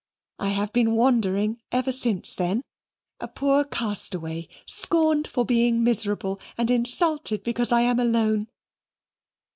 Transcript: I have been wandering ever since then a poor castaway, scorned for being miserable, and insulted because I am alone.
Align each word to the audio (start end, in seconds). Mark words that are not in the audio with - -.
I 0.39 0.49
have 0.49 0.73
been 0.73 0.93
wandering 0.95 1.61
ever 1.71 1.91
since 1.91 2.33
then 2.33 2.63
a 3.19 3.27
poor 3.27 3.63
castaway, 3.63 4.47
scorned 4.65 5.27
for 5.27 5.45
being 5.45 5.83
miserable, 5.83 6.39
and 6.57 6.71
insulted 6.71 7.43
because 7.43 7.71
I 7.71 7.81
am 7.81 7.99
alone. 7.99 8.47